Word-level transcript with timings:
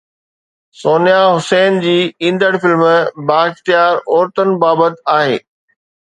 سونيا 0.83 1.19
حسين 1.33 1.77
جي 1.83 1.93
ايندڙ 2.29 2.49
فلم 2.65 2.81
بااختيار 3.29 4.01
عورتن 4.09 4.53
بابت 4.65 4.99
آهي 5.21 5.39